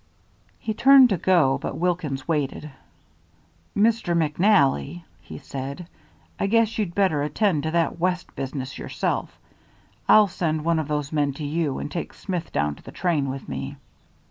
[0.57, 2.71] He turned to go, but Wilkins waited.
[3.77, 4.17] "Mr.
[4.17, 5.85] McNally," he said,
[6.39, 9.37] "I guess you'd better attend to that West business yourself.
[10.09, 13.29] I'll send one of those men to you, and take Smith down to the train
[13.29, 13.75] with me."